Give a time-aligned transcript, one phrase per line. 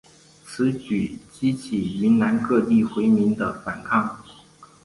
[0.43, 4.17] 此举激起云南各地回民的反抗。